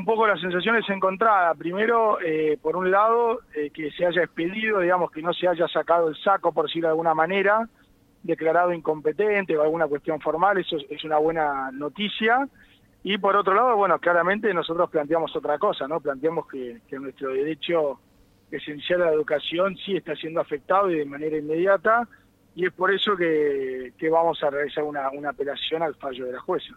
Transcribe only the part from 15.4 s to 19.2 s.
cosa, ¿no? Planteamos que, nuestro derecho esencial a la